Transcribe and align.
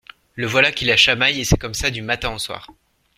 Le 0.33 0.47
voilà 0.47 0.71
qui 0.71 0.85
la 0.85 0.97
chamaille 0.97 1.41
et 1.41 1.45
c’est 1.45 1.57
comme 1.59 1.75
ça 1.75 1.91
du 1.91 2.01
matin 2.01 2.33
au 2.33 2.39
soir. 2.39 2.71